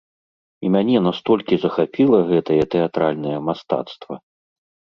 [0.63, 4.15] І мяне настолькі захапіла гэтае тэатральнае мастацтва!